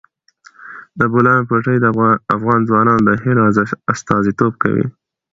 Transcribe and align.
د 0.99 1.01
بولان 1.13 1.41
پټي 1.49 1.75
د 1.81 1.85
افغان 2.35 2.59
ځوانانو 2.69 3.01
د 3.07 3.09
هیلو 3.23 3.43
استازیتوب 3.93 4.53
کوي. 4.63 4.85